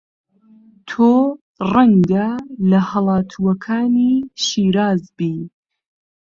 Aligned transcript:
تۆ 0.87 1.09
ڕەنگە 1.73 2.29
لە 2.69 2.79
هەڵاتووەکانی 2.89 4.13
شیراز 4.43 5.01
بی 5.17 5.35